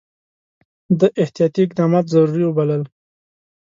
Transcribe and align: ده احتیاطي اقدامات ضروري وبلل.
ده 0.99 1.07
احتیاطي 1.21 1.59
اقدامات 1.65 2.05
ضروري 2.13 2.43
وبلل. 2.45 2.83